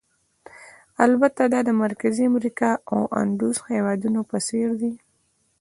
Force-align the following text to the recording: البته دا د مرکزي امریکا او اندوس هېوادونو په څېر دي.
البته 1.05 1.41
دا 1.53 1.59
د 1.67 1.71
مرکزي 1.83 2.23
امریکا 2.31 2.69
او 2.93 3.01
اندوس 3.21 3.57
هېوادونو 3.73 4.21
په 4.29 4.37
څېر 4.47 4.69
دي. 4.81 4.93